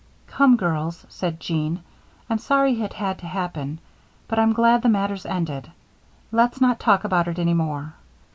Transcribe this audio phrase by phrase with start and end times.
[0.25, 1.83] "Come, girls," said Jean,
[2.27, 3.77] "I'm sorry it had to happen,
[4.27, 5.69] but I'm glad the matter's ended.
[6.31, 7.93] Let's not talk about it any more.